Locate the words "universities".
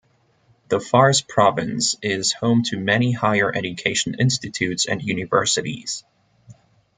4.99-6.03